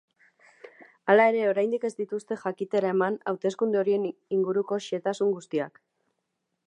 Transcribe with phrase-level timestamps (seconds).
[1.13, 5.83] Hala ere, oraindik ez dituzte jakitera eman hauteskunde horien inguruko xehetasun guztiak.